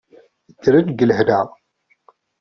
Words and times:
Ddren 0.53 0.87
deg 0.89 1.01
lehna. 1.09 1.39